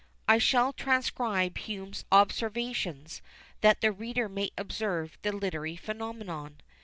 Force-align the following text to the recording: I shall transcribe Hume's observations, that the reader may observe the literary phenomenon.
I 0.27 0.39
shall 0.39 0.73
transcribe 0.73 1.59
Hume's 1.59 2.05
observations, 2.11 3.21
that 3.61 3.81
the 3.81 3.91
reader 3.91 4.27
may 4.27 4.49
observe 4.57 5.15
the 5.21 5.31
literary 5.31 5.75
phenomenon. 5.75 6.59